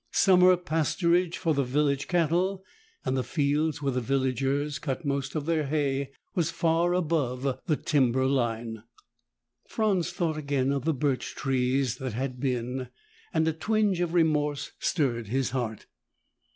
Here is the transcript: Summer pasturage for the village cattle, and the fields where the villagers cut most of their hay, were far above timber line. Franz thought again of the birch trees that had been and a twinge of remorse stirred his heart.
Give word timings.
Summer 0.09 0.57
pasturage 0.57 1.37
for 1.37 1.53
the 1.53 1.63
village 1.63 2.07
cattle, 2.07 2.63
and 3.05 3.15
the 3.15 3.23
fields 3.23 3.83
where 3.83 3.91
the 3.91 4.01
villagers 4.01 4.79
cut 4.79 5.05
most 5.05 5.35
of 5.35 5.45
their 5.45 5.67
hay, 5.67 6.09
were 6.33 6.41
far 6.41 6.93
above 6.95 7.59
timber 7.85 8.25
line. 8.25 8.81
Franz 9.69 10.11
thought 10.11 10.37
again 10.37 10.71
of 10.71 10.85
the 10.85 10.93
birch 10.95 11.35
trees 11.35 11.97
that 11.97 12.13
had 12.13 12.39
been 12.39 12.87
and 13.31 13.47
a 13.47 13.53
twinge 13.53 13.99
of 13.99 14.15
remorse 14.15 14.71
stirred 14.79 15.27
his 15.27 15.51
heart. 15.51 15.85